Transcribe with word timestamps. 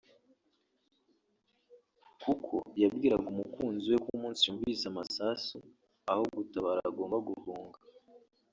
kuko 2.23 2.53
yabwiraga 2.81 3.27
umukunzi 3.33 3.85
we 3.91 3.97
ko 4.03 4.09
umunsi 4.17 4.41
yumvise 4.47 4.83
amasasu 4.87 5.57
aho 6.11 6.21
gutabara 6.37 6.79
agomba 6.89 7.17
guhunga 7.27 7.79